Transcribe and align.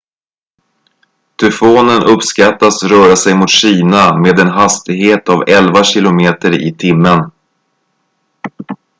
tyfonen 1.35 2.03
uppskattas 2.03 2.83
röra 2.83 3.15
sig 3.15 3.35
mot 3.35 3.49
kina 3.49 4.17
med 4.17 4.39
en 4.39 4.47
hastighet 4.47 5.29
av 5.29 5.43
elva 5.47 5.83
kilometer 5.83 6.61
i 6.67 6.73
timmen 6.77 7.31